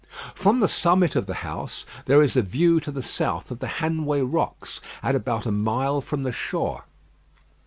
[0.33, 3.67] From the summit of the house, there is a view to the south of the
[3.67, 6.85] Hanway Rocks, at about a mile from the shore.